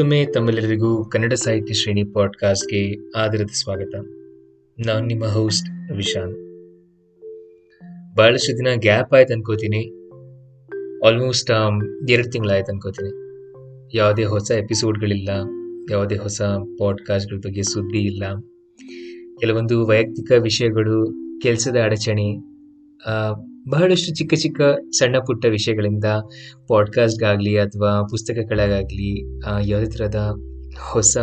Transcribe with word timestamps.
ಮತ್ತೊಮ್ಮೆ 0.00 0.26
ತಮ್ಮೆಲ್ಲರಿಗೂ 0.26 1.04
ಕನ್ನಡ 1.04 1.32
ಸಾಹಿತ್ಯ 1.32 1.74
ಶ್ರೇಣಿ 1.74 2.04
ಪಾಡ್ಕಾಸ್ಟ್ಗೆ 2.04 3.12
ಆದರದ 3.16 3.48
ಸ್ವಾಗತ. 3.52 3.94
ನಾನು 4.86 5.06
ನಿಮ್ಮ 5.06 5.24
ಹೋಸ್ಟ್ 5.24 5.96
ವಿಶಾನ್. 5.96 6.34
ಬಹಳಷ್ಟು 8.16 8.58
ದಿನ 8.58 8.66
ಗ್ಯಾಪ್ 8.76 9.14
ಆಯ್ತು 9.14 9.32
ಅನ್ಕೋತೀನಿ. 9.34 9.82
ಆಲ್ಮೋಸ್ಟ್ 11.06 11.50
ಎರಡು 12.10 12.30
ತಿಂಗಳಾಯ್ತು 12.30 12.72
ಅನ್ಕೋತೀನಿ. 12.72 13.10
ಯಾವುದೇ 13.96 14.24
ಹೊಸ 14.24 14.50
ಎಪಿಸೋಡ್ಗಳಿಲ್ಲ 14.50 15.28
ಯಾವುದೇ 15.90 16.16
ಹೊಸ 16.16 16.42
ಪಾಡ್ಕಾಸ್ಟ್ಗಳ 16.78 17.36
ಬಗ್ಗೆ 17.36 17.62
ಸುದ್ದಿ 17.62 17.98
ಇಲ್ಲ. 17.98 18.24
ಕೆಲವೊಂದು 19.40 19.86
ವೈಯಕ್ತಿಕ 19.86 20.32
ವಿಷಯಗಳು, 20.42 21.14
ಕೆಲಸದ 21.42 21.76
ಅಡಚಣೆ 21.84 22.49
ಬಹಳಷ್ಟು 23.70 24.14
ಚಿಕ್ಕ 24.14 24.34
ಚಿಕ್ಕ 24.34 24.60
ಸಣ್ಣ 24.98 25.18
ಪುಟ್ಟ 25.18 25.46
ವಿಷಯಗಳಿಂದ 25.46 26.04
ಪಾಡ್ಕಾಸ್ಟ್ಗಾಗಲಿ 26.68 27.58
ಅಥವಾ 27.58 28.02
ಪುಸ್ತಕಗಳಿಗಾಗಲಿ 28.02 29.40
ಯಾವುದೇ 29.62 29.90
ಥರದ 29.90 30.34
ಹೊಸ 30.78 31.18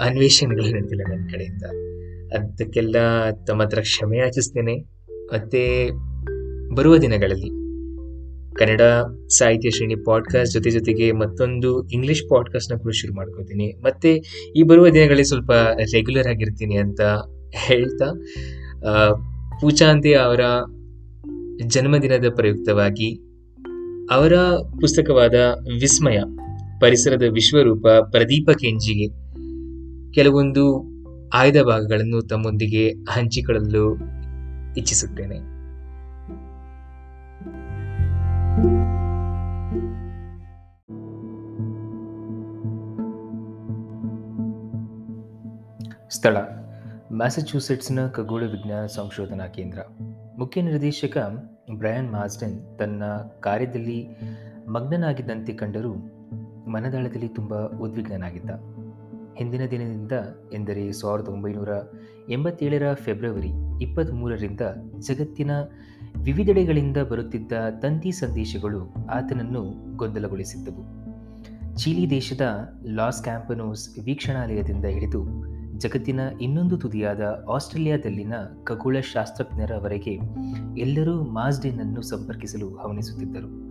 ಅನ್ವೇಷಣೆಗಳು 0.00 0.74
ನಡೆದಿಲ್ಲ 0.74 1.02
ನನ್ನ 1.08 1.26
ಕಡೆಯಿಂದ. 1.32 1.62
ಅದಕ್ಕೆಲ್ಲ 2.32 2.96
ತಮ್ಮ 3.46 3.62
ಹತ್ರ 3.62 3.80
ಕ್ಷಮೆ 3.80 4.18
ಯಾಚಿಸ್ತೇನೆ. 4.18 4.74
ಮತ್ತು 5.32 5.90
ಬರುವ 6.74 6.96
ದಿನಗಳಲ್ಲಿ 6.96 7.48
ಕನ್ನಡ 8.54 8.80
ಸಾಹಿತ್ಯ 9.38 9.70
ಶ್ರೇಣಿ 9.70 9.96
ಪಾಡ್ಕಾಸ್ಟ್ 9.96 10.54
ಜೊತೆ 10.54 10.70
ಜೊತೆಗೆ 10.70 11.12
ಮತ್ತೊಂದು 11.12 11.88
ಇಂಗ್ಲೀಷ್ 11.88 12.28
ಪಾಡ್ಕಾಸ್ಟ್ನ 12.28 12.76
ಕೂಡ 12.76 12.92
ಶುರು 12.92 13.14
ಮಾಡ್ಕೋತೀನಿ. 13.14 13.66
ಮತ್ತು 13.66 14.08
ಈ 14.52 14.62
ಬರುವ 14.62 14.88
ದಿನಗಳಲ್ಲಿ 14.88 15.24
ಸ್ವಲ್ಪ 15.24 15.52
ರೆಗ್ಯುಲರ್ 15.92 16.26
ಆಗಿರ್ತೀನಿ 16.26 16.76
ಅಂತ 16.76 17.00
ಹೇಳ್ತಾ 17.54 18.06
ಪೂಜಾಂತಿ 19.60 20.14
ಅವರ 20.14 20.40
ಜನ್ಮದಿನದ 21.66 22.24
ಪ್ರಯುಕ್ತವಾಗಿ 22.34 23.14
ಅವರ 24.10 24.32
ಪುಸ್ತಕವಾದ 24.80 25.34
ವಿಸ್ಮಯ, 25.80 26.18
ಪರಿಸರದ 26.80 27.22
ವಿಶ್ವರೂಪ 27.22 27.86
ಪ್ರದೀಪ 27.86 28.50
ಕೆಂಜಿಗೆ 28.50 29.08
ಕೆಲವೊಂದು 30.12 30.88
ಆಯ್ದ 31.34 31.56
ಭಾಗಗಳನ್ನು 31.62 32.28
ತಮ್ಮೊಂದಿಗೆ 32.28 32.88
ಹಂಚಿಕೊಳ್ಳಲು 32.88 33.98
ಇಚ್ಛಿಸುತ್ತೇನೆ. 34.76 35.58
ಸ್ಥಳ 46.10 46.36
ಮ್ಯಾಸಚ್ಯೂಸೆಟ್ಸ್ನ 47.12 47.98
ಖಗೋಳ 48.06 48.42
ವಿಜ್ಞಾನ 48.42 48.86
ಸಂಶೋಧನಾ 48.86 49.46
ಕೇಂದ್ರ. 49.46 49.78
ಮುಖ್ಯ 50.38 50.62
ನಿರ್ದೇಶಕ 50.62 51.16
ಬ್ರಯಾನ್ 51.76 52.12
ಮಾಸ್ಡನ್ 52.12 52.78
ತನ್ನ 52.78 53.04
ಕಾರ್ಯದಲ್ಲಿ 53.40 54.08
ಮಗ್ನನಾಗಿದ್ದಂತೆ 54.68 55.52
ಕಂಡರೂ 55.52 55.94
ಮನದಾಳದಲ್ಲಿ 56.66 57.28
ತುಂಬ 57.28 57.66
ಉದ್ವಿಗ್ನನಾಗಿದ್ದ. 57.66 58.50
ಹಿಂದಿನ 59.36 59.60
ದಿನದಿಂದ 59.70 60.12
ಎಂದರೆ 60.52 60.92
ಸಾವಿರದ 60.92 61.28
ಒಂಬೈನೂರ 61.28 61.68
ಎಂಬತ್ತೇಳರ 62.28 62.94
ಫೆಬ್ರವರಿ 62.94 63.50
ಇಪ್ಪತ್ತ್ಮೂರರಿಂದ 63.82 64.60
ಜಗತ್ತಿನ 64.98 65.50
ವಿವಿಧೆಡೆಗಳಿಂದ 66.22 66.96
ಬರುತ್ತಿದ್ದ 66.96 67.52
ತಂತಿ 67.80 68.12
ಸಂದೇಶಗಳು 68.12 68.94
ಆತನನ್ನು 69.10 69.96
ಗೊಂದಲಗೊಳಿಸಿದ್ದವು. 69.96 71.08
ಚೀಲಿ 71.76 72.10
ದೇಶದ 72.10 72.70
ಲಾಸ್ 72.94 73.22
ಕ್ಯಾಂಪನೋಸ್ 73.22 73.98
ವೀಕ್ಷಣಾಲಯದಿಂದ 74.04 74.84
ಹಿಡಿದು 74.84 75.48
ಜಗತ್ತಿನ 75.78 76.20
ಇನ್ನೊಂದು 76.40 76.76
ತುದಿಯಾದ 76.76 77.44
ಆಸ್ಟ್ರೇಲಿಯಾದಲ್ಲಿನ 77.54 78.34
ಖಗೋಳ 78.64 78.96
ಶಾಸ್ತ್ರಜ್ಞರವರೆಗೆ 79.00 80.18
ಎಲ್ಲರೂ 80.78 81.22
ಮಾಸ್ಡೆನ್ 81.22 81.80
ಅನ್ನು 81.80 82.02
ಸಂಪರ್ಕಿಸಲು 82.02 82.74
ಹವಣಿಸುತ್ತಿದ್ದರು. 82.74 83.68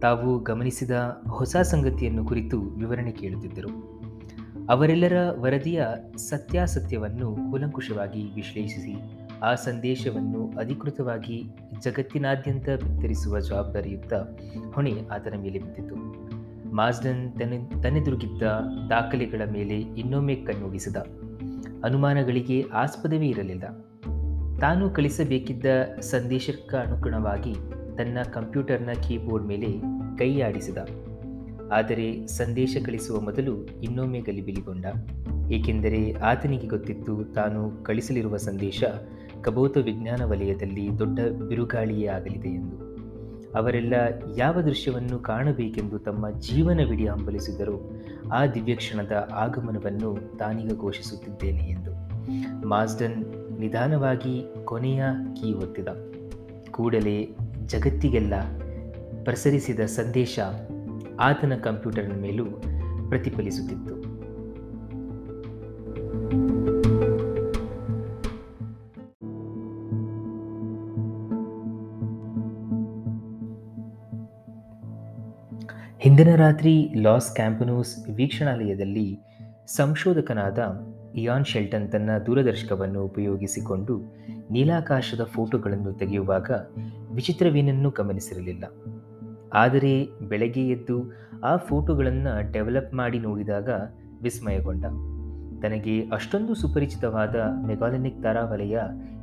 ತಾವು 0.00 0.38
ಗಮನಿಸಿದ 0.38 0.90
ಹೊಸ 1.28 1.56
ಸಂಗತಿಯನ್ನು 1.56 2.24
ಕುರಿತು 2.24 2.60
ವಿವರಣೆ 2.60 3.10
ಕೇಳುತ್ತಿದ್ದರು. 3.10 3.96
ಅವರೆಲ್ಲರ 4.70 5.12
ವರದಿಯ 5.30 5.86
ಸತ್ಯಾಸತ್ಯವನ್ನು 6.16 7.36
ಕೂಲಂಕುಷವಾಗಿ 7.50 8.34
ವಿಶ್ಲೇಷಿಸಿ, 8.34 8.94
ಆ 9.42 9.54
ಸಂದೇಶವನ್ನು 9.54 10.58
ಅಧಿಕೃತವಾಗಿ 10.58 11.44
ಜಗತ್ತಿನಾದ್ಯಂತ 11.82 12.68
ಬಿತ್ತರಿಸುವ 12.68 13.40
ಜವಾಬ್ದಾರಿಯುತ್ತ 13.40 14.14
ಹೊಣೆ 14.74 14.92
ಆತನ 15.12 15.34
ಮೇಲೆ 15.42 15.58
ಬಿದ್ದಿತು 15.58 16.26
ಮಾಸ್ಡನ್ 16.74 17.32
ತನ್ನ, 17.32 17.82
ತನ್ನೆದುರುಗಿದ್ದ 17.82 18.42
ದಾಖಲೆಗಳ 18.90 19.42
ಮೇಲೆ 19.52 19.80
ಇನ್ನೊಮ್ಮೆ 19.80 20.34
ಕಣ್ಣೋಡಿಸಿದ 20.34 20.96
ಅನುಮಾನಗಳಿಗೆ 21.84 22.64
ಆಸ್ಪದವೇ 22.72 23.28
ಇರಲಿಲ್ಲ. 23.28 23.62
ತಾನು 24.60 24.90
ಕಳಿಸಬೇಕಿದ್ದ 24.90 25.66
ಸಂದೇಶಕ್ಕೆ 26.00 26.76
ಅನುಗುಣವಾಗಿ 26.76 27.54
ತನ್ನ 27.98 28.18
ಕಂಪ್ಯೂಟರ್ನ 28.32 28.90
ಕೀಬೋರ್ಡ್ 29.08 29.46
ಮೇಲೆ 29.46 29.66
ಕೈ 30.18 30.40
ಆಡಿಸಿದ. 30.40 30.78
ಆದರೆ 31.72 32.26
ಸಂದೇಶ 32.26 32.76
ಕಳಿಸುವ 32.84 33.20
ಮೊದಲು 33.20 33.64
ಇನ್ನೊಮ್ಮೆ 33.64 34.20
ಗಲಿಬಿಲಿಗೊಂಡ. 34.20 34.86
ಏಕೆಂದರೆ 35.50 36.12
ಆತನಿಗೆ 36.12 36.66
ಗೊತ್ತಿತ್ತು 36.66 37.24
ತಾನು 37.24 37.84
ಕಳಿಸಲಿರುವ 37.84 38.36
ಸಂದೇಶ 38.36 38.84
ಕಬೋತ 39.40 39.76
ವಿಜ್ಞಾನ 39.76 40.24
ವಲಯದಲ್ಲಿ 40.24 40.98
ದೊಡ್ಡ 40.98 41.20
ಬಿರುಗಾಳಿಯೇ 41.48 42.06
ಆಗಲಿದೆ 42.06 42.48
ಎಂದು. 42.48 42.85
ಅವರೆಲ್ಲ 43.56 43.94
ಯಾವ 44.36 44.60
ದೃಶ್ಯವನ್ನು 44.60 45.18
ಕಾಣಬೇಕೆಂದು 45.18 45.98
ತಮ್ಮ 45.98 46.30
ಜೀವನವಿಡೀ 46.30 47.06
ಹಂಬಲಿಸಿದರು. 47.06 48.02
ಆ 48.32 48.46
ದಿವ್ಯಕ್ಷಣದ 48.46 49.28
ಆಗಮನವನ್ನು 49.32 50.38
ತಾನೀಗ 50.38 50.80
ಘೋಷಿಸುತ್ತಿದ್ದೇನೆ 50.80 51.58
ಎಂದು. 51.58 51.90
ಮಾಸ್ಡನ್ 52.68 53.24
ನಿಧಾನವಾಗಿ 53.60 54.54
ಕೊನೆಯ 54.64 55.04
ಕೀ 55.40 55.52
ಒತ್ತಿದ. 55.52 55.88
ಕೂಡಲೇ 56.70 57.36
ಜಗತ್ತಿಗೆಲ್ಲ 57.66 58.34
ಪ್ರಸರಿಸಿದ 59.24 59.80
ಸಂದೇಶ 59.80 60.38
ಆತನ 61.20 61.54
ಕಂಪ್ಯೂಟರ್ನ 61.54 62.20
ಮೇಲೂ 62.20 62.44
ಪ್ರತಿಫಲಿಸುತ್ತಿತ್ತು. 63.08 64.15
ಹಿಂದಿನ 76.16 76.36
ರಾತ್ರಿ 76.36 77.02
ಲಾಸ್ 77.02 77.34
ಕ್ಯಾಂಪನೋಸ್ 77.34 78.08
ವೀಕ್ಷಣಾಲಯದಲ್ಲಿ 78.14 79.18
ಸಂಶೋಧಕನಾದ 79.66 80.58
ಇಯಾನ್ 81.14 81.44
ಶೆಲ್ಟನ್ 81.44 81.92
ತನ್ನ 81.92 82.10
ದೂರದರ್ಶಕವನ್ನು 82.26 83.04
ಉಪಯೋಗಿಸಿಕೊಂಡು 83.04 84.00
ನೀಲಾಕಾಶದ 84.50 85.22
ಫೋಟೋಗಳನ್ನು 85.24 85.92
ತೆಗೆಯುವಾಗ 85.92 86.50
ವಿಚಿತ್ರವೇನನ್ನೂ 87.12 87.90
ಗಮನಿಸಿರಲಿಲ್ಲ. 87.90 88.64
ಆದರೆ 89.52 90.06
ಬೆಳಗ್ಗೆ 90.28 90.68
ಎದ್ದು 90.68 91.12
ಆ 91.44 91.56
ಫೋಟೋಗಳನ್ನು 91.56 92.52
ಡೆವಲಪ್ 92.52 92.94
ಮಾಡಿ 92.94 93.18
ನೋಡಿದಾಗ 93.18 93.68
ವಿಸ್ಮಯಗೊಂಡ. 94.22 94.84
ತನಗೆ 95.62 96.08
ಅಷ್ಟೊಂದು 96.08 96.54
ಸುಪರಿಚಿತವಾದ 96.54 97.34
ಮೆಗಾಲಿನಿಕ್ 97.66 98.22
ತಾರಾವಲಯ 98.22 98.78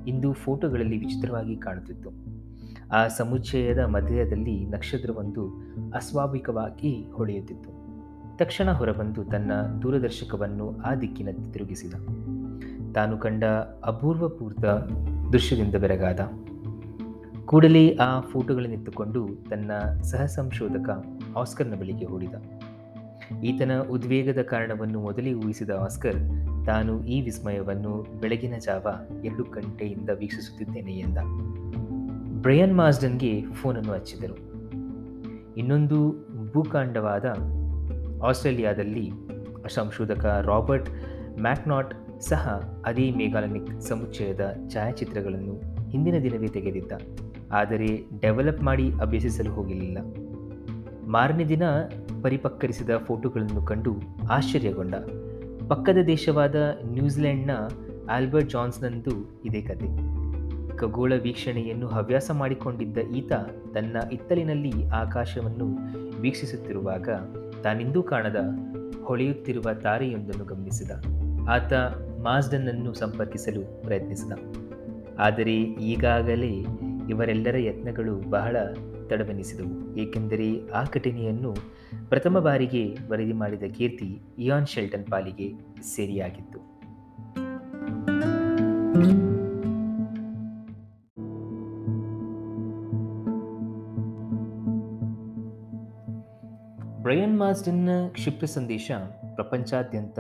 ಇಂದು 0.08 0.34
ಫೋಟೋಗಳಲ್ಲಿ 0.34 0.98
ವಿಚಿತ್ರವಾಗಿ 0.98 1.56
ಕಾಣುತ್ತಿತ್ತು. 1.56 2.43
ಆ 2.92 3.08
ಸಮುಚ್ಚಯದ 3.08 3.80
ಮಧ್ಯದಲ್ಲಿ 3.80 4.66
ನಕ್ಷತ್ರವೊಂದು 4.66 5.48
ಅಸ್ವಾಭಾವಿಕವಾಗಿ 5.94 7.12
ಹೊಳೆಯುತ್ತಿತ್ತು. 7.12 7.84
ತಕ್ಷಣ 8.38 8.72
ಹೊರಬಂದು 8.72 9.24
ತನ್ನ 9.24 9.52
ದೂರದರ್ಶಕವನ್ನು 9.82 10.78
ಆ 10.78 10.96
ದಿಕ್ಕಿನತ್ತ 10.96 11.54
ತಿರುಗಿಸಿದ. 11.54 11.94
ತಾನು 12.94 13.18
ಕಂಡ 13.18 13.44
ಅಪೂರ್ವಪೂರ್ತ 13.84 14.66
ದೃಶ್ಯದಿಂದ 15.32 15.76
ಬೆರಗಾದ. 15.76 16.20
ಕೂಡಲೇ 17.46 17.96
ಆ 17.96 18.20
ಫೋಟೋಗಳನ್ನಿತ್ತುಕೊಂಡು 18.20 19.28
ತನ್ನ 19.50 19.72
ಸಹ 20.02 20.26
ಸಂಶೋಧಕ 20.26 21.06
ಆಸ್ಕರ್ನ 21.38 21.76
ಬಳಿಗೆ 21.76 22.06
ಓಡಿದ. 22.06 22.34
ಈತನ 23.44 23.80
ಉದ್ವೇಗದ 23.80 24.42
ಕಾರಣವನ್ನು 24.42 25.02
ಮೊದಲೇ 25.02 25.34
ಊಹಿಸಿದ 25.34 25.70
ಆಸ್ಕರ್, 25.70 26.16
ತಾನು 26.66 27.04
ಈ 27.04 27.22
ವಿಸ್ಮಯವನ್ನು 27.22 28.20
ಬೆಳಗಿನ 28.22 28.54
ಜಾವ 28.60 28.88
ಎರಡು 29.24 29.44
ಗಂಟೆಯಿಂದ 29.44 30.10
ವೀಕ್ಷಿಸುತ್ತಿದ್ದೇನೆ 30.10 30.94
ಎಂದ. 30.94 31.18
ಬ್ರಯನ್ 32.44 32.78
ಮಾಸ್ಡನ್ಗೆ 32.78 33.42
ಫೋನನ್ನು 33.54 33.92
ಹಚ್ಚಿದರು. 33.94 34.36
ಇನ್ನೊಂದು 35.58 35.98
ಭೂಕಾಂಡವಾದ 36.52 37.26
ಆಸ್ಟ್ರೇಲಿಯಾದಲ್ಲಿ 38.24 39.12
ಸಂಶೋಧಕ 39.70 40.26
ರಾಬರ್ಟ್ 40.26 40.90
ಮ್ಯಾಕ್ನಾಟ್ 41.42 42.22
ಸಹ 42.22 42.74
ಅದೇ 42.86 43.12
ಮೇಘಾಲನಿಕ್ 43.12 43.82
ಸಮುಚ್ಚಯದ 43.82 44.56
ಛಾಯಾಚಿತ್ರಗಳನ್ನು 44.70 45.56
ಹಿಂದಿನ 45.90 46.18
ದಿನವೇ 46.24 46.48
ತೆಗೆದಿದ್ದ. 46.48 46.92
ಆದರೆ 47.52 48.20
ಡೆವಲಪ್ 48.22 48.64
ಮಾಡಿ 48.64 48.92
ಅಭ್ಯಸಿಸಲು 48.92 49.52
ಹೋಗಲಿಲ್ಲ 49.52 49.98
ಮಾರನೇ 51.08 51.46
ದಿನ 51.46 51.64
ಪರಿಪಕ್ಕರಿಸಿದ 52.24 52.90
ಫೋಟೋಗಳನ್ನು 52.98 53.66
ಕಂಡು 53.66 53.94
ಆಶ್ಚರ್ಯಗೊಂಡ. 54.30 54.96
ಪಕ್ಕದ 55.70 55.98
ದೇಶವಾದ 56.08 56.56
ನ್ಯೂಜಿಲೆಂಡ್ನ 56.86 57.52
ಆಲ್ಬರ್ಟ್ 58.12 58.50
ಜಾನ್ಸ್ನಂದು 58.50 59.42
ಇದೇ 59.46 59.62
ಕತೆ. 59.62 60.23
ಖಗೋಳ 60.78 61.14
ವೀಕ್ಷಣೆಯನ್ನು 61.22 61.88
ಹವ್ಯಾಸ 61.88 62.32
ಮಾಡಿಕೊಂಡಿದ್ದ 62.32 62.98
ಈತ 62.98 63.34
ತನ್ನ 63.74 63.98
ಇತ್ತಲಿನಲ್ಲಿ 64.12 64.88
ಆಕಾಶವನ್ನು 64.88 65.78
ವೀಕ್ಷಿಸುತ್ತಿರುವಾಗ 66.22 67.10
ತಾನಿಂದೂ 67.64 68.04
ಕಾಣದ 68.04 68.36
ಹೊಳೆಯುತ್ತಿರುವ 69.04 69.74
ತಾರೆಯೊಂದನ್ನು 69.74 70.46
ಗಮನಿಸಿದ. 70.46 70.92
ಆತ 71.50 71.74
ಮಾಸ್ಡನ್ನನ್ನು 72.22 72.94
ಸಂಪರ್ಕಿಸಲು 72.94 73.82
ಪ್ರಯತ್ನಿಸಿದ. 73.82 74.32
ಆದರೆ 75.20 75.56
ಈಗಾಗಲೇ 75.62 76.66
ಇವರೆಲ್ಲರ 77.10 77.58
ಯತ್ನಗಳು 77.58 78.30
ಬಹಳ 78.30 78.58
ತಡವೆನಿಸಿದವು. 79.08 79.98
ಏಕೆಂದರೆ 79.98 80.70
ಆ 80.70 80.84
ಘಟನೆಯನ್ನು 80.84 81.56
ಪ್ರಥಮ 82.10 82.40
ಬಾರಿಗೆ 82.40 82.98
ವರದಿ 83.10 83.34
ಮಾಡಿದ 83.34 83.64
ಕೀರ್ತಿ 83.64 84.22
ಇಯಾನ್ 84.40 84.68
ಶೆಲ್ಟನ್ 84.68 85.06
ಪಾಲಿಗೆ 85.06 85.54
ಸೇರಿಯಾಗಿತ್ತು. 85.82 86.74
ಮಾಸ್ಟನ್ನ 97.44 97.90
ಕ್ಷಿಪ್ರ 98.08 98.46
ಸಂದೇಶ 98.46 98.92
ಪ್ರಪಂಚಾದ್ಯಂತ 99.36 100.20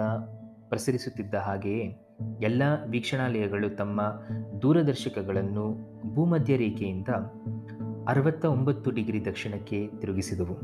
ಪ್ರಸರಿಸುತ್ತಿದ್ದ 0.69 1.35
ಹಾಗೆಯೇ 1.35 1.97
ಎಲ್ಲ 2.41 2.63
ವೀಕ್ಷಣಾಲಯಗಳು 2.89 3.75
ತಮ್ಮ 3.75 4.01
ದೂರದರ್ಶಕಗಳನ್ನು 4.61 5.91
ಭೂಮಧ್ಯ 6.13 6.57
ರೇಖೆಯಿಂದ 6.57 7.07
ಅರವತ್ತ 8.07 8.45
ಒಂಬತ್ತು 8.45 8.91
ಡಿಗ್ರಿ 8.91 9.25
ದಕ್ಷಿಣಕ್ಕೆ 9.25 9.89
ತಿರುಗಿಸಿದವು. 9.99 10.55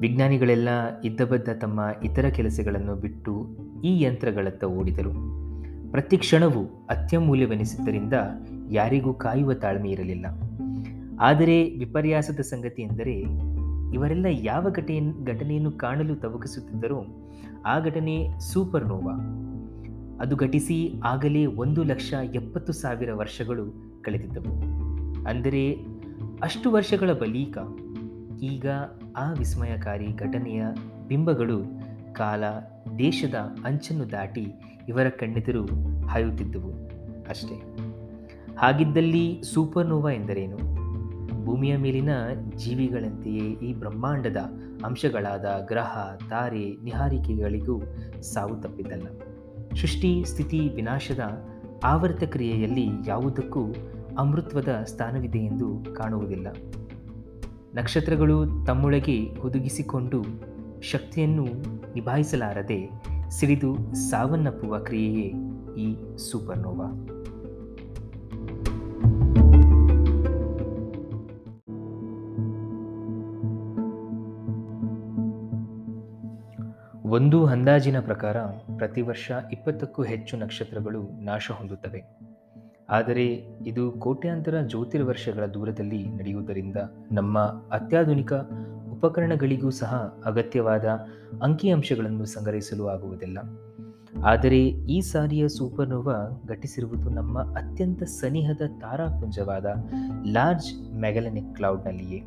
ವಿಜ್ಞಾನಿಗಳೆಲ್ಲ 0.00 0.68
ಇದ್ದಬದ್ದ 1.04 1.48
ತಮ್ಮ 1.48 1.80
ಇತರ 2.04 2.24
ಕೆಲಸಗಳನ್ನು 2.28 2.94
ಬಿಟ್ಟು 2.94 3.46
ಈ 3.84 4.02
ಯಂತ್ರಗಳತ್ತ 4.02 4.64
ಓಡಿದರು. 4.64 5.12
ಪ್ರತಿ 5.90 6.16
ಕ್ಷಣವೂ 6.16 6.86
ಅತ್ಯಮೂಲ್ಯವೆನಿಸಿದ್ದರಿಂದ 6.90 8.14
ಯಾರಿಗೂ 8.70 9.14
ಕಾಯುವ 9.14 9.54
ತಾಳ್ಮೆ 9.54 9.90
ಇರಲಿಲ್ಲ. 9.90 10.26
ಆದರೆ 11.20 11.62
ವಿಪರ್ಯಾಸದ 11.62 12.40
ಸಂಗತಿ 12.40 12.82
ಎಂದರೆ 12.82 13.24
ಇವರೆಲ್ಲ 13.92 14.26
ಯಾವ 14.30 14.70
ಘಟನೆ 14.70 15.24
ಘಟನೆಯನ್ನು 15.24 15.72
ಕಾಣಲು 15.72 16.16
ತವಕಿಸುತ್ತಿದ್ದರೋ 16.16 17.04
ಆ 17.66 17.78
ಘಟನೆ 17.78 18.38
ಸೂಪರ್ 18.38 18.86
ನೋವಾ 18.86 19.14
ಅದು 20.20 20.36
ಘಟಿಸಿ 20.36 20.94
ಆಗಲೇ 21.04 21.46
ಒಂದು 21.46 21.84
ಲಕ್ಷ 21.84 22.14
ಎಪ್ಪತ್ತು 22.34 22.72
ಸಾವಿರ 22.72 23.12
ವರ್ಷಗಳು 23.12 23.74
ಕಳೆದಿದ್ದವು. 24.02 24.52
ಅಂದರೆ 25.28 25.72
ಅಷ್ಟು 26.42 26.70
ವರ್ಷಗಳ 26.70 27.12
ಬಳಿಕ 27.12 27.58
ಈಗ 28.42 28.66
ಆ 29.16 29.32
ವಿಸ್ಮಯಕಾರಿ 29.32 30.06
ಘಟನೆಯ 30.06 30.64
ಬಿಂಬಗಳು 31.08 31.64
ಕಾಲ, 32.12 32.44
ದೇಶದ 32.98 33.34
ಅಂಚನ್ನು 33.64 34.12
ದಾಟಿ 34.12 34.46
ಇವರ 34.88 35.08
ಕಣ್ಣೆದುರು 35.08 35.64
ಹಾಯುತ್ತಿದ್ದವು 36.06 36.72
ಅಷ್ಟೇ. 37.28 37.56
ಹಾಗಿದ್ದಲ್ಲಿ 38.58 39.42
ಸೂಪರ್ನೋವಾ 39.54 40.10
ಎಂದರೇನು? 40.10 40.79
ಭೂಮಿಯ 41.50 41.76
ಮೇಲಿನ 41.76 42.08
ಜೀವಿಗಳಂತೆಯೇ 42.56 43.68
ಈ 43.68 43.74
ಬ್ರಹ್ಮಾಂಡದ 43.74 44.36
ಅಂಶಗಳಾದ 44.84 45.44
ಗ್ರಹ, 45.66 45.98
ತಾರೆ, 46.28 46.76
ನಿಹಾರಿಕೆಗಳಿಗೂ 46.84 47.82
ಸಾವು 48.22 48.60
ತಪ್ಪಿದ್ದಲ್ಲ. 48.60 49.06
ಸೃಷ್ಟಿ, 49.74 50.24
ಸ್ಥಿತಿ, 50.26 50.58
ವಿನಾಶದ 50.58 51.18
ಆವರ್ತ 51.84 52.22
ಕ್ರಿಯೆಯಲ್ಲಿ 52.22 52.88
ಯಾವುದಕ್ಕೂ 53.06 53.74
ಅಮೃತ್ವದ 54.18 54.68
ಸ್ಥಾನವಿದೆ 54.84 55.38
ಎಂದು 55.38 55.94
ಕಾಣುವುದಿಲ್ಲ. 55.94 56.46
ನಕ್ಷತ್ರಗಳು 57.74 58.66
ತಮ್ಮೊಳಗೆ 58.66 59.34
ಹುದುಗಿಸಿಕೊಂಡು 59.40 60.22
ಶಕ್ತಿಯನ್ನು 60.82 61.44
ನಿಭಾಯಿಸಲಾರದೆ 61.94 62.90
ಸಿಡಿದು 63.28 63.94
ಸಾವನ್ನಪ್ಪುವ 63.94 64.78
ಕ್ರಿಯೆಯೇ 64.78 65.32
ಈ 65.76 66.16
ಸೂಪರ್ನೋವಾ. 66.16 67.06
ಒಂದು 77.10 77.46
ಅಂದಾಜಿನ 77.46 78.00
ಪ್ರಕಾರ 78.00 78.36
ಪ್ರತಿ 78.76 79.02
ವರ್ಷ 79.02 79.30
ಇಪ್ಪತ್ತಕ್ಕೂ 79.52 80.02
ಹೆಚ್ಚು 80.02 80.36
ನಕ್ಷತ್ರಗಳು 80.36 81.24
ನಾಶ 81.24 81.50
ಹೊಂದುತ್ತವೆ. 81.50 82.18
ಆದರೆ 82.88 83.26
ಇದು 83.66 83.90
ಕೋಟ್ಯಾಂತರ 83.90 84.60
ಜ್ಯೋತಿರ್ವರ್ಷಗಳ 84.60 85.46
ದೂರದಲ್ಲಿ 85.46 86.08
ನಡೆಯುವುದರಿಂದ 86.08 86.76
ನಮ್ಮ 87.12 87.38
ಅತ್ಯಾಧುನಿಕ 87.72 88.32
ಉಪಕರಣಗಳಿಗೂ 88.92 89.70
ಸಹ 89.70 89.94
ಅಗತ್ಯವಾದ 90.24 90.84
ಅಂಕಿಅಂಶಗಳನ್ನು 91.42 92.24
ಸಂಗ್ರಹಿಸಲು 92.24 92.88
ಆಗುವುದಿಲ್ಲ. 92.88 93.38
ಆದರೆ 94.24 94.60
ಈ 94.66 95.00
ಸಾರಿಯ 95.00 95.48
ಸೂಪರ್ನೋವಾ 95.48 96.42
ಘಟಿಸಿರುವುದು 96.48 97.10
ನಮ್ಮ 97.10 97.40
ಅತ್ಯಂತ 97.40 98.02
ಸನಿಹದ 98.02 98.62
ತಾರಾಪುಂಜವಾದ 98.80 99.66
ಲಾರ್ಜ್ 100.32 100.94
ಮ್ಯಾಗಲನಿಕ್ 100.94 101.56
ಕ್ಲೌಡ್ನಲ್ಲಿಯೇ. 101.56 102.22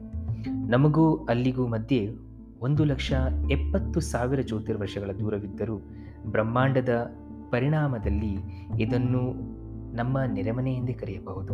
ನಮಗೂ 0.68 1.15
ಅಲ್ಲಿಗೂ 1.15 1.68
ಮಧ್ಯೆ 1.68 2.32
ಒಂದು 2.63 2.83
ಲಕ್ಷ 2.86 3.13
ಎಪ್ಪತ್ತು 3.51 4.00
ಸಾವಿರ 4.00 4.42
ಜ್ಯೋತಿರ್ವರ್ಷಗಳ 4.42 5.12
ದೂರವಿದ್ದರೂ 5.19 5.77
ಬ್ರಹ್ಮಾಂಡದ 6.25 7.12
ಪರಿಣಾಮದಲ್ಲಿ 7.51 8.36
ಇದನ್ನು 8.80 9.21
ನಮ್ಮ 9.95 10.18
ನೆರೆಮನೆ 10.33 10.74
ಎಂದೇ 10.74 10.94
ಕರೆಯಬಹುದು. 10.94 11.54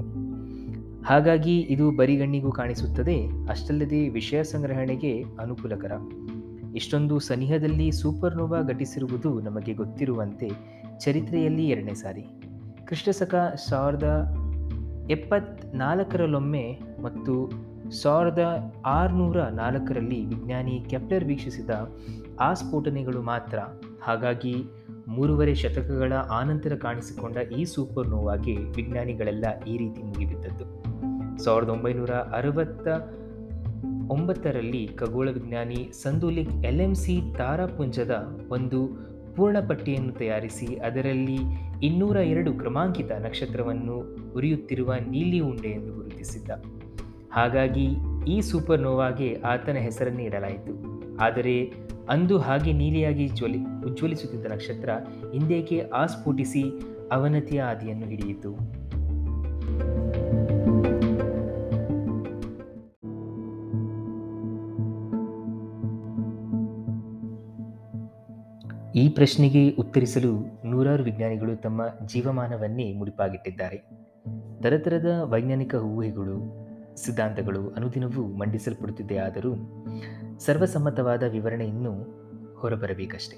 ಹಾಗಾಗಿ 1.04 1.60
ಇದು 1.60 1.92
ಬರಿಗಣ್ಣಿಗೂ 1.92 2.52
ಕಾಣಿಸುತ್ತದೆ, 2.52 3.28
ಅಷ್ಟಲ್ಲದೆ 3.50 4.10
ವಿಷಯ 4.10 4.44
ಸಂಗ್ರಹಣೆಗೆ 4.44 5.24
ಅನುಕೂಲಕರ. 5.40 5.92
ಇಷ್ಟೊಂದು 6.76 7.20
ಸನಿಹದಲ್ಲಿ 7.20 7.92
ಸೂಪರ್ನೋವಾ 7.92 8.62
ಘಟಿಸಿರುವುದು 8.62 9.40
ನಮಗೆ 9.40 9.74
ಗೊತ್ತಿರುವಂತೆ 9.74 10.50
ಚರಿತ್ರೆಯಲ್ಲಿ 11.00 11.70
ಎರಡನೇ 11.70 11.94
ಸಾರಿ. 11.94 12.26
ಕೃಷ್ಣಸಖ 12.86 13.36
ಸಾವಿರದ 13.70 14.36
ಎಪ್ಪತ್ನಾಲ್ಕರಲ್ಲೊಮ್ಮೆ 15.10 16.80
ಮತ್ತು 17.04 17.52
ಸಾವಿರದ 17.92 18.74
ಆರುನೂರ 18.86 19.42
ನಾಲ್ಕರಲ್ಲಿ 19.42 20.26
ವಿಜ್ಞಾನಿ 20.26 20.86
ಕೆಪ್ಲರ್ 20.90 21.26
ವೀಕ್ಷಿಸಿದ 21.26 21.70
ಆ 22.40 22.54
ಸ್ಫೋಟನೆಗಳು 22.54 23.22
ಮಾತ್ರ. 23.22 23.60
ಹಾಗಾಗಿ 24.02 24.56
ಮೂರುವರೆ 25.08 25.56
ಶತಕಗಳ 25.56 26.14
ಆನಂತರ 26.14 26.76
ಕಾಣಿಸಿಕೊಂಡ 26.76 27.38
ಈ 27.38 27.66
ಸೂಪರ್ 27.66 28.08
ನೋವಾಗಿ 28.08 28.58
ವಿಜ್ಞಾನಿಗಳೆಲ್ಲ 28.58 29.46
ಈ 29.68 29.78
ರೀತಿ 29.78 30.04
ಮುಗಿಬಿದ್ದದ್ದು. 30.04 30.66
ಸಾವಿರದ 31.44 31.70
ಒಂಬೈನೂರ 31.70 32.10
ಅರವತ್ತ 32.10 32.88
ಒಂಬತ್ತರಲ್ಲಿ 34.12 34.88
ಖಗೋಳ 34.88 35.30
ವಿಜ್ಞಾನಿ 35.30 35.92
ಸಂದುಲಿಕ್ 35.94 36.52
ಎಲ್ 36.52 36.80
ಎಂ 36.80 36.96
ಸಿ 36.96 37.38
ತಾರಾಪುಂಜದ 37.38 38.40
ಒಂದು 38.52 39.10
ಪೂರ್ಣ 39.36 39.58
ಪಟ್ಟಿಯನ್ನು 39.68 40.12
ತಯಾರಿಸಿ 40.12 40.76
ಅದರಲ್ಲಿ 40.76 41.38
ಇನ್ನೂರ 41.84 42.16
ಎರಡು 42.16 42.54
ಕ್ರಮಾಂಕಿತ 42.54 43.12
ನಕ್ಷತ್ರವನ್ನು 43.12 44.16
ಉರಿಯುತ್ತಿರುವ 44.34 44.94
ನೀಲಿ 45.10 45.40
ಉಂಡೆ 45.40 45.68
ಎಂದು 45.68 45.94
ಗುರುತಿಸಿದ್ದ. 45.94 46.79
ಹಾಗಾಗಿ 47.32 47.88
ಈ 48.28 48.42
ಸೂಪರ್ 48.42 48.82
ನೋವಾಗೆ 48.82 49.36
ಆತನ 49.36 49.74
ಹೆಸರನ್ನೇ 49.74 50.24
ಇಡಲಾಯಿತು. 50.24 50.74
ಆದರೆ 51.18 51.74
ಅಂದು 52.10 52.38
ಹಾಗೆ 52.38 52.74
ನೀಲಿಯಾಗಿ 52.74 53.28
ಜ್ವಲಿ 53.28 53.58
ಉಜ್ವಲಿಸುತ್ತಿದ್ದ 53.86 54.46
ನಕ್ಷತ್ರ 54.46 54.90
ಇಂದೇಕೆ 55.34 55.82
ಆಸ್ಫೋಟಿಸಿ 55.94 56.64
ಅವನತಿಯ 57.12 57.62
ಆದಿಯನ್ನು 57.62 58.06
ಹಿಡಿಯಿತು. 58.06 58.54
ಈ 68.96 69.10
ಪ್ರಶ್ನೆಗೆ 69.10 69.70
ಉತ್ತರಿಸಲು 69.70 70.32
ನೂರಾರು 70.66 71.04
ವಿಜ್ಞಾನಿಗಳು 71.04 71.62
ತಮ್ಮ 71.62 71.82
ಜೀವಮಾನವನ್ನೇ 72.06 72.94
ಮುಡಿಪಾಗಿಟ್ಟಿದ್ದಾರೆ. 72.94 73.78
ತರತರದ 74.62 75.22
ವೈಜ್ಞಾನಿಕ 75.24 75.76
ಊಹೆಗಳು 75.76 76.69
ಸಿದ್ಧಾಂತಗಳು 77.04 77.70
ಅನುದಿನವೂ 77.70 78.24
ಮಂಡಿಸಲ್ಪಡುತ್ತಿದೆ 78.38 79.18
ಆದರೂ 79.18 79.56
ಸರ್ವಸಮ್ಮತವಾದ 80.40 81.24
ವಿವರಣೆ 81.24 81.68
ಇನ್ನೂ 81.68 81.92
ಹೊರಬರಬೇಕಷ್ಟೆ. 82.58 83.38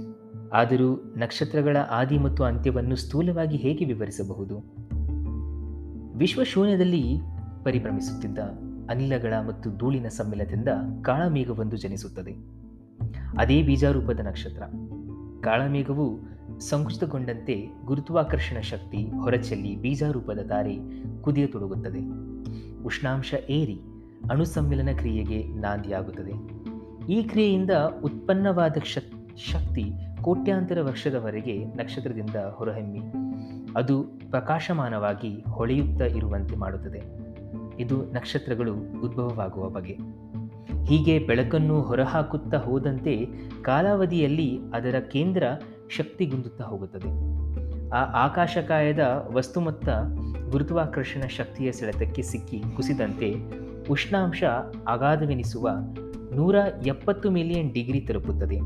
ಆದರೂ 0.53 1.13
ನಕ್ಷತ್ರಗಳ 1.17 1.77
ಆದಿ 1.89 2.17
ಮತ್ತು 2.17 2.43
ಅಂತ್ಯವನ್ನು 2.43 2.95
ಸ್ಥೂಲವಾಗಿ 2.95 3.57
ಹೇಗೆ 3.57 3.85
ವಿವರಿಸಬಹುದು? 3.85 4.57
ವಿಶ್ವಶೂನ್ಯದಲ್ಲಿ 6.17 7.19
ಪರಿಭ್ರಮಿಸುತ್ತಿದ್ದ 7.63 8.39
ಅನಿಲಗಳ 8.89 9.33
ಮತ್ತು 9.47 9.77
ಧೂಳಿನ 9.77 10.07
ಸಮ್ಮಿಲದಿಂದ 10.07 10.67
ಕಾಳಮೇಘವೊಂದು 11.01 11.77
ಜನಿಸುತ್ತದೆ. 11.77 12.35
ಅದೇ 13.37 13.63
ಬೀಜಾರೂಪದ 13.63 14.19
ನಕ್ಷತ್ರ. 14.19 14.63
ಕಾಳಮೇಘವು 15.43 16.19
ಸಂಕುಚಿತಗೊಂಡಂತೆ 16.59 17.67
ಗುರುತ್ವಾಕರ್ಷಣ 17.85 18.59
ಶಕ್ತಿ 18.59 18.97
ಹೊರಚೆಲ್ಲಿ 18.97 19.75
ಬೀಜಾರೂಪದ 19.75 20.39
ತಾರೆ 20.49 20.77
ಕುದಿಯತೊಡಗುತ್ತದೆ. 21.21 22.30
ಉಷ್ಣಾಂಶ 22.85 23.33
ಏರಿ 23.49 23.79
ಅಣುಸಮ್ಮಿಲನ 24.31 24.89
ಕ್ರಿಯೆಗೆ 24.97 25.47
ನಾಂದಿಯಾಗುತ್ತದೆ. 25.47 26.33
ಈ 27.11 27.23
ಕ್ರಿಯೆಯಿಂದ 27.23 27.71
ಉತ್ಪನ್ನವಾದ 28.03 28.77
ಶಕ್ತಿ 29.35 29.91
ಕೋಟ್ಯಾಂತರ 30.21 30.81
ವರ್ಷದವರೆಗೆ 30.81 31.65
ನಕ್ಷತ್ರದಿಂದ 31.65 32.35
ಹೊರಹೊಮ್ಮಿ, 32.55 33.01
ಅದು 33.75 34.03
ಪ್ರಕಾಶಮಾನವಾಗಿ 34.03 35.43
ಹೊಳೆಯುತ್ತಾ 35.49 36.05
ಇರುವಂತೆ 36.05 36.55
ಮಾಡುತ್ತದೆ. 36.55 37.01
ಇದು 37.79 38.11
ನಕ್ಷತ್ರಗಳು 38.11 38.73
ಉದ್ಭವವಾಗುವ 38.75 39.69
ಬಗೆ. 39.69 39.97
ಹೀಗೆ 40.85 41.19
ಬೆಳಕನ್ನು 41.19 41.81
ಹೊರಹಾಕುತ್ತಾ 41.81 42.57
ಹೋದಂತೆ 42.57 43.25
ಕಾಲಾವಧಿಯಲ್ಲಿ 43.61 44.59
ಅದರ 44.73 44.95
ಕೇಂದ್ರ 44.99 45.43
ಶಕ್ತಿಗುಂದುತ್ತಾ 45.89 46.63
ಹೋಗುತ್ತದೆ. 46.63 47.09
ಆ 47.89 48.25
ಆಕಾಶಕಾಯದ 48.25 49.29
ವಸ್ತುಮೊತ್ತ 49.33 49.89
ಗುರುತ್ವಾಕರ್ಷಣ 50.51 51.27
ಶಕ್ತಿಯ 51.27 51.71
ಸೆಳೆತಕ್ಕೆ 51.71 52.21
ಸಿಕ್ಕಿ 52.21 52.63
ಕುಸಿದಂತೆ 52.75 53.35
ಉಷ್ಣಾಂಶ 53.89 54.43
ಅಗಾಧವೆನಿಸುವ 54.87 55.69
ನೂರ 56.35 56.55
ಎಪ್ಪತ್ತು 56.85 57.31
ಮಿಲಿಯನ್ 57.31 57.73
ಡಿಗ್ರಿ 57.73 57.99
ತಲುಪುತ್ತದೆ. 57.99 58.57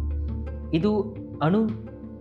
ಇದು 0.73 1.15
ಅಣು 1.41 1.67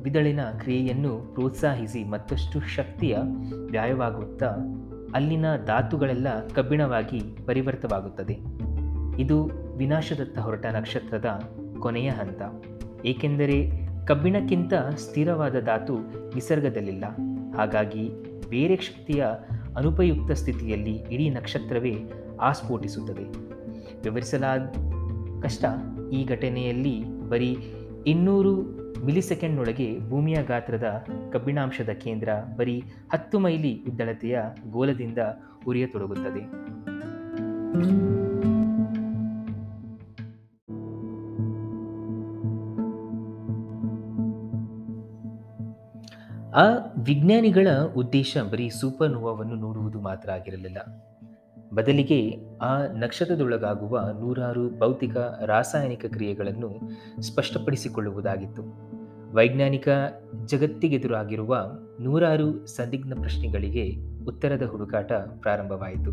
ಬಿದಳಿನ 0.02 0.40
ಕ್ರಿಯೆಯನ್ನು 0.59 1.35
ಪ್ರೋತ್ಸಾಹಿಸಿ 1.35 2.04
ಮತ್ತಷ್ಟು 2.04 2.61
ಶಕ್ತಿಯ 2.61 3.16
ವ್ಯಯವಾಗುತ್ತಾ 3.71 4.47
ಅಲ್ಲಿನ 5.14 5.56
ಧಾತುಗಳೆಲ್ಲ 5.66 6.49
ಕಬ್ಬಿಣವಾಗಿ 6.49 7.21
ಪರಿವರ್ತವಾಗುತ್ತದೆ. 7.47 8.38
ಇದು 9.18 9.44
ವಿನಾಶದತ್ತ 9.76 10.38
ಹೊರಟ 10.38 10.66
ನಕ್ಷತ್ರದ 10.66 11.52
ಕೊನೆಯ 11.78 12.11
ಹಂತ. 12.11 12.42
ಏಕೆಂದರೆ 13.06 13.71
ಕಬ್ಬಿಣಕ್ಕಿಂತ 14.06 14.75
ಸ್ಥಿರವಾದ 14.75 15.61
ಧಾತು 15.61 15.99
ನಿಸರ್ಗದಲ್ಲಿಲ್ಲ. 16.35 17.04
ಹಾಗಾಗಿ 17.56 18.11
ಬೇರೆ 18.55 18.77
ಶಕ್ತಿಯ 18.77 19.27
ಅನುಪಯುಕ್ತ 19.77 20.33
ಸ್ಥಿತಿಯಲ್ಲಿ 20.33 20.95
ಇಡೀ 21.11 21.27
ನಕ್ಷತ್ರವೇ 21.31 21.95
ಆಸ್ಫೋಟಿಸುತ್ತದೆ. 22.41 23.25
ವಿವರಿಸಲಾದ 24.03 24.65
ಕಷ್ಟ 25.43 25.65
ಈ 26.13 26.25
ಘಟನೆಯಲ್ಲಿ 26.25 26.95
ಬರೀ 27.29 27.51
ಇನ್ನೂರು 28.07 28.53
ಮಿಲಿಸೆಕೆಂಡ್ನೊಳಗೆ 29.05 29.89
ಭೂಮಿಯ 30.11 30.39
ಗಾತ್ರದ 30.47 30.89
ಕಬ್ಬಿಣಾಂಶದ 31.33 31.93
ಕೇಂದ್ರ 32.05 32.29
ಬರೀ 32.57 32.77
ಹತ್ತು 33.13 33.39
ಮೈಲಿ 33.39 33.73
ಉದ್ದಳತೆಯ 33.83 34.37
ಗೋಲದಿಂದ 34.71 35.19
ಉರಿಯತೊಡಗುತ್ತದೆ. 35.67 36.43
ಆ 46.55 46.63
ವಿಜ್ಞಾನಿಗಳ 47.05 47.69
ಉದ್ದೇಶ 47.97 48.37
ಬರೀ 48.53 48.69
ಸೂಪರ್ 48.69 49.11
ನೋವಾವನ್ನು 49.11 49.55
ನೋಡುವುದು 49.55 50.01
ಮಾತ್ರ 50.01 50.31
ಆಗಿರಲಿಲ್ಲ. 50.31 50.79
ಬದಲಿಗೆ 51.75 52.37
ಆ 52.63 52.83
ನಕ್ಷತ್ರದೊಳಗಾಗುವ 52.83 54.01
ನೂರಾರು 54.21 54.79
ಭೌತಿಕ 54.79 55.17
ರಾಸಾಯನಿಕ 55.47 56.05
ಕ್ರಿಯೆಗಳನ್ನು 56.07 56.71
ಸ್ಪಷ್ಟಪಡಿಸಿಕೊಳ್ಳುವುದಾಗಿತ್ತು. 57.23 58.63
ವೈಜ್ಞಾನಿಕ 59.35 59.89
ಜಗತ್ತಿಗೆದುರಾಗಿರುವ 60.45 61.73
ನೂರಾರು 62.01 62.67
ಸಂದಿಗ್ಧ 62.67 63.13
ಪ್ರಶ್ನೆಗಳಿಗೆ 63.21 63.97
ಉತ್ತರದ 64.27 64.63
ಹುಡುಕಾಟ 64.63 65.13
ಪ್ರಾರಂಭವಾಯಿತು. 65.13 66.13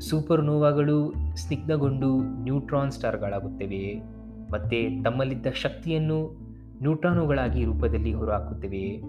ಸೂಪರ್ 0.00 0.44
ನೋವಾಗಳು 0.44 1.14
ಸ್ನಿಗ್ಧಗೊಂಡು 1.36 2.42
ನ್ಯೂಟ್ರಾನ್ 2.42 2.90
ಸ್ಟಾರ್ಗಳಾಗುತ್ತವೆಯೇ 2.90 3.94
ಮತ್ತೆ 4.50 5.02
ತಮ್ಮಲ್ಲಿದ್ದ 5.02 5.46
ಶಕ್ತಿಯನ್ನು 5.54 6.42
ನ್ಯೂಟ್ರಾನುಗಳಾಗಿ 6.80 7.64
ರೂಪದಲ್ಲಿ 7.64 8.12
ಹೊರಹಾಕುತ್ತವೆಯೇ 8.12 9.02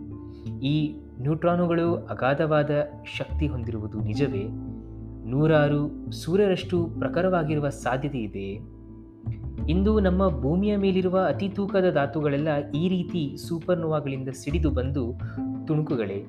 ಈ 0.61 0.75
ನ್ಯೂಟ್ರಾನುಗಳು 1.21 1.87
ಅಗಾಧವಾದ 1.95 2.71
ಶಕ್ತಿ 3.17 3.47
ಹೊಂದಿರುವುದು 3.47 3.97
ನಿಜವೇ? 4.01 4.45
ನೂರಾರು 5.29 6.11
ಸೂರ್ಯರಷ್ಟು 6.11 6.77
ಪ್ರಖರವಾಗಿರುವ 6.99 7.69
ಸಾಧ್ಯತೆ 7.69 8.19
ಇದೆ. 8.19 8.47
ಇಂದು 9.69 9.99
ನಮ್ಮ 9.99 10.41
ಭೂಮಿಯ 10.41 10.75
ಮೇಲಿರುವ 10.75 11.17
ಅತಿ 11.27 11.49
ತೂಕದ 11.49 11.89
ಧಾತುಗಳೆಲ್ಲ 11.91 12.49
ಈ 12.71 12.89
ರೀತಿ 12.89 13.35
ಸೂಪರ್ನೋವಾಗಳಿಂದ 13.47 14.29
ಸಿಡಿದು 14.29 14.69
ಬಂದು 14.69 15.03
ತುಣುಕುಗಳೇ. 15.67 16.19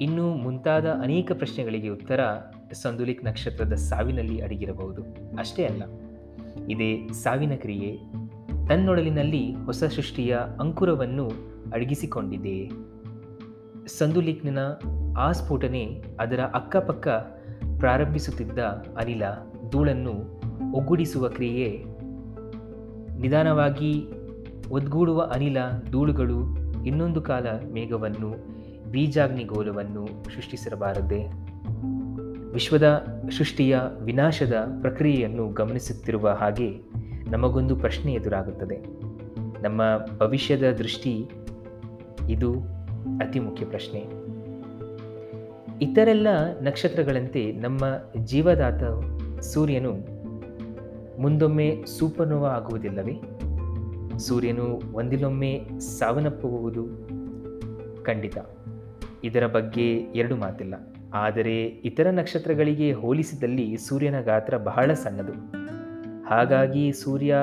ಇನ್ನು 0.00 0.26
ಮುಂತಾದ 0.34 0.86
ಅನೇಕ 1.02 1.32
ಪ್ರಶ್ನೆಗಳಿಗೆ 1.32 1.88
ಉತ್ತರ 1.88 2.20
ಸಂದುಲಿಕ್ 2.72 3.24
ನಕ್ಷತ್ರದ 3.24 3.74
ಸಾವಿನಲ್ಲಿ 3.74 4.42
ಅಡಗಿರಬಹುದು. 4.42 5.02
ಅಷ್ಟೇ 5.38 5.64
ಅಲ್ಲ, 5.64 5.82
ಇದೇ 6.68 6.90
ಸಾವಿನ 7.12 7.54
ಕ್ರಿಯೆ 7.56 7.90
ತನ್ನೊಡಲಿನಲ್ಲಿ 8.68 9.42
ಹೊಸ 9.64 9.82
ಸೃಷ್ಟಿಯ 9.84 10.38
ಅಂಕುರವನ್ನು 10.60 11.26
ಅಡಗಿಸಿಕೊಂಡಿದೆ. 11.72 12.56
ಸಂದುಲಿಕ್ನ 13.98 14.58
ಆ 15.16 15.32
ಸ್ಫೋಟನೆ 15.32 16.02
ಅದರ 16.20 16.40
ಅಕ್ಕಪಕ್ಕ 16.40 17.08
ಪ್ರಾರಂಭಿಸುತ್ತಿದ್ದ 17.78 18.58
ಅನಿಲ 18.96 19.22
ಧೂಳನ್ನು 19.70 20.40
ಒಗ್ಗೂಡಿಸುವ 20.72 21.28
ಕ್ರಿಯೆ. 21.28 21.84
ನಿಧಾನವಾಗಿ 23.18 24.04
ಒದ್ಗೂಡುವ 24.70 25.20
ಅನಿಲ 25.22 25.56
ಧೂಳುಗಳು 25.90 26.38
ಇನ್ನೊಂದು 26.86 27.20
ಕಾಲ 27.20 27.46
ಮೇಘವನ್ನು, 27.72 28.34
ಬೀಜಾಗ್ನಿಗೋಲವನ್ನು 28.90 30.06
ಸೃಷ್ಟಿಸಿರಬಾರದೆ. 30.06 31.24
ವಿಶ್ವದ 32.52 33.06
ಸೃಷ್ಟಿಯ 33.38 33.78
ವಿನಾಶದ 34.02 34.54
ಪ್ರಕ್ರಿಯೆಯನ್ನು 34.80 35.48
ಗಮನಿಸುತ್ತಿರುವ 35.48 36.28
ಹಾಗೆ 36.28 36.80
ನಮಗೊಂದು 37.30 37.76
ಪ್ರಶ್ನೆ 37.76 38.12
ಎದುರಾಗುತ್ತದೆ. 38.12 38.76
ನಮ್ಮ 39.62 39.82
ಭವಿಷ್ಯದ 40.18 40.70
ದೃಷ್ಟಿ 40.70 41.30
ಇದು. 42.28 42.79
ಅತಿ 43.06 43.40
ಮುಖ್ಯ 43.40 43.66
ಪ್ರಶ್ನೆ. 43.66 44.30
ಇತರೆಲ್ಲ 45.82 46.28
ನಕ್ಷತ್ರಗಳಂತೆ 46.62 47.52
ನಮ್ಮ 47.52 47.78
ಜೀವದಾತ 48.24 48.82
ಸೂರ್ಯನು 49.40 50.20
ಮುಂದೊಮ್ಮೆ 51.20 51.84
ಸೂಪರ್ನೋವ 51.86 52.46
ಆಗುವುದಿಲ್ಲವೇ? 52.46 53.14
ಸೂರ್ಯನು 54.18 54.80
ಒಂದಿಲೊಮ್ಮೆ 54.92 55.64
ಸಾವನ್ನಪ್ಪುವುದು 55.78 56.84
ಖಂಡಿತ. 58.02 58.38
ಇದರ 59.24 59.46
ಬಗ್ಗೆ 59.46 59.96
ಎರಡು 59.96 60.36
ಮಾತಿಲ್ಲ. 60.36 60.74
ಆದರೆ 61.14 61.64
ಇತರ 61.64 62.06
ನಕ್ಷತ್ರಗಳಿಗೆ 62.10 62.92
ಹೋಲಿಸಿದಲ್ಲಿ 62.92 63.76
ಸೂರ್ಯನ 63.76 64.20
ಗಾತ್ರ 64.20 64.56
ಬಹಳ 64.56 64.92
ಸಣ್ಣದು. 64.92 65.32
ಹಾಗಾಗಿ 66.28 66.92
ಸೂರ್ಯ 66.92 67.36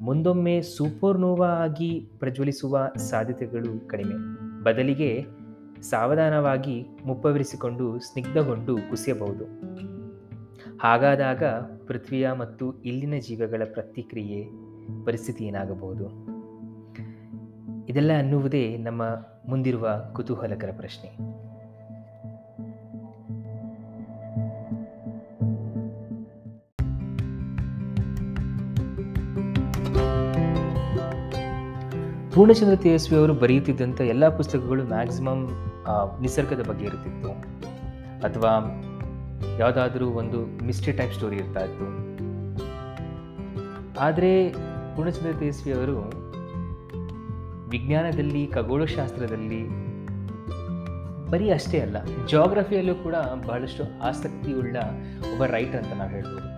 ಮುಂದೊಮ್ಮೆ 0.00 0.62
ಸೂಪರ್ನೋವಾ 0.62 1.48
ಆಗಿ 1.48 2.10
ಪ್ರಜ್ವಲಿಸುವ 2.18 2.90
ಸಾಧ್ಯತೆಗಳು 2.96 3.88
ಕಡಿಮೆ. 3.88 4.49
ಬದಲಿಗೆ 4.62 5.24
ಸಾವಧಾನವಾಗಿ 5.82 6.86
ಮುಪ್ಪವಿರಿಸಿಕೊಂಡು 7.04 7.98
ಸ್ನಿಗ್ಧಗೊಂಡು 7.98 8.78
ಕುಸಿಯಬಹುದು. 8.90 9.44
ಹಾಗಾದಾಗ 10.78 11.44
ಪೃಥ್ವಿಯ 11.86 12.32
ಮತ್ತು 12.32 12.82
ಇಲ್ಲಿನ 12.82 13.14
ಜೀವಗಳ 13.20 13.62
ಪ್ರತಿಕ್ರಿಯೆ, 13.72 14.46
ಪರಿಸ್ಥಿತಿ 15.04 15.44
ಏನಾಗಬಹುದು? 15.44 16.04
ಇದೆಲ್ಲ 17.88 18.10
ಅನ್ನುವುದೇ 18.18 18.76
ನಮ್ಮ 18.76 19.02
ಮುಂದಿರುವ 19.48 19.88
ಕುತೂಹಲಕರ 20.12 20.70
ಪ್ರಶ್ನೆ. 20.76 21.10
ಪೂರ್ಣಚಂದ್ರ 32.34 32.76
ತೇಜಸ್ವಿ 32.76 33.18
ಅವರು 33.18 33.34
ಬರೆಯುತ್ತಿದ್ದಂಥ 33.34 34.00
ಎಲ್ಲ 34.00 34.36
ಪುಸ್ತಕಗಳು 34.36 34.84
ಮ್ಯಾಕ್ಸಿಮಮ್ 34.84 35.42
ನಿಸರ್ಗದ 36.20 36.62
ಬಗ್ಗೆ 36.68 36.84
ಇರುತ್ತಿತ್ತು. 36.84 37.30
ಅಥವಾ 38.26 38.52
ಯಾವುದಾದ್ರೂ 39.58 40.06
ಒಂದು 40.10 40.64
ಮಿಸ್ಟ್ರಿ 40.64 40.92
ಟೈಪ್ 40.92 41.14
ಸ್ಟೋರಿ 41.14 41.36
ಇರ್ತಾ 41.36 41.60
ಇತ್ತು. 41.60 41.86
ಆದರೆ 44.00 44.52
ಪೂರ್ಣಚಂದ್ರ 44.96 45.32
ತೇಜಸ್ವಿ 45.38 45.72
ಅವರು 45.72 45.96
ವಿಜ್ಞಾನದಲ್ಲಿ, 47.68 48.46
ಖಗೋಳಶಾಸ್ತ್ರದಲ್ಲಿ 48.46 49.62
ಬರೀ 51.30 51.50
ಅಷ್ಟೇ 51.50 51.80
ಅಲ್ಲ 51.80 51.96
ಜಾಗ್ರಫಿಯಲ್ಲೂ 52.26 52.94
ಕೂಡ 52.94 53.14
ಬಹಳಷ್ಟು 53.46 53.82
ಆಸಕ್ತಿಯುಳ್ಳ 54.02 54.76
ಒಬ್ಬ 55.32 55.44
ರೈಟರ್ 55.44 55.82
ಅಂತ 55.82 55.92
ನಾವು 55.92 56.10
ಹೇಳ್ಬೋದು. 56.10 56.49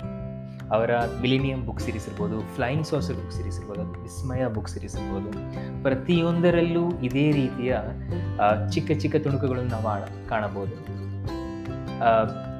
ಅವರ 0.74 0.90
ಮಿಲಿನಿಯಂ 1.22 1.60
ಬುಕ್ 1.66 1.82
ಸೀರೀಸ್ 1.84 2.06
ಇರ್ಬೋದು 2.08 2.36
ಫ್ಲೈಯಿಂಗ್ 2.54 2.86
ಸಾಸರ್ 2.90 3.16
ಬುಕ್ 3.20 3.34
ಸೀರೀಸ್ 3.36 3.58
ಇರ್ಬೋದು 3.60 3.84
ವಿಸ್ಮಯ 4.04 4.44
ಬುಕ್ 4.56 4.70
ಸೀರೀಸ್ 4.72 4.96
ಇರ್ಬೋದು, 5.00 5.30
ಪ್ರತಿಯೊಂದರಲ್ಲೂ 5.82 6.84
ಇದೇ 7.08 7.26
ರೀತಿಯ 7.40 7.72
ಚಿಕ್ಕ 8.74 8.90
ಚಿಕ್ಕ 9.02 9.16
ತುಣುಕುಗಳನ್ನು 9.24 9.70
ನಾವು 9.76 10.28
ಕಾಣಬಹುದು. 10.28 10.76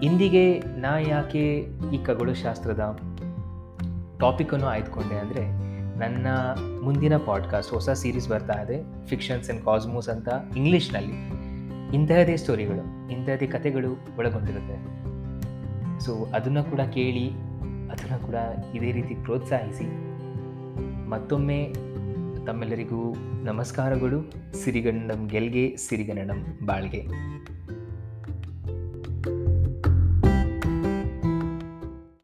ಇಂದಿಗೆ 0.09 0.45
ನಾ 0.85 0.93
ಯಾಕೆ 1.13 1.45
ಈ 1.95 1.99
ಖಗೋಳಶಾಸ್ತ್ರದ 2.07 2.83
ಟಾಪಿಕನ್ನು 4.23 4.67
ಆಯ್ದುಕೊಂಡೆ 4.67 5.17
ಅಂದರೆ, 5.25 5.45
ನನ್ನ 6.03 6.27
ಮುಂದಿನ 6.85 7.15
ಪಾಡ್ಕಾಸ್ಟ್ 7.27 7.73
ಹೊಸ 7.77 7.91
ಸೀರೀಸ್ 8.03 8.29
ಬರ್ತಾ 8.29 8.57
ಇದೆ 8.65 8.77
ಫಿಕ್ಷನ್ಸ್ 9.07 9.47
ಆ್ಯಂಡ್ 9.49 9.63
ಕಾಸ್ಮೋಸ್ 9.65 10.09
ಅಂತ 10.09 10.29
ಇಂಗ್ಲೀಷ್ನಲ್ಲಿ 10.57 11.17
ಇಂತಹದೇ 11.97 12.35
ಸ್ಟೋರಿಗಳು 12.43 12.85
ಇಂತಹದೇ 13.15 13.47
ಕಥೆಗಳು 13.47 13.91
ಒಳಗೊಂಡಿರುತ್ತೆ. 14.19 14.77
ಸೊ 16.05 16.13
ಅದನ್ನು 16.37 16.63
ಕೂಡ 16.71 16.83
ಕೇಳಿ 16.97 17.27
ಅದನ್ನು 17.93 18.27
ಕೂಡ 18.27 18.35
ಇದೇ 18.75 18.93
ರೀತಿ 18.93 19.15
ಪ್ರೋತ್ಸಾಹಿಸಿ. 19.15 19.87
ಮತ್ತೊಮ್ಮೆ 21.09 21.73
ತಮ್ಮೆಲ್ಲರಿಗೂ 22.47 23.15
ನಮಸ್ಕಾರಗಳು. 23.43 24.33
ಸಿರಿಗನ್ನಡಂ 24.55 25.27
ಗೆಲ್ಗೆ 25.27 25.77
ಸಿರಿಗನ್ನಡಂ 25.77 26.59
ಬಾಳ್ಗೆ. 26.65 27.07